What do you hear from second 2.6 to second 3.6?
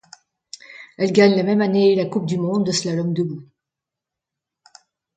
de slalom debout.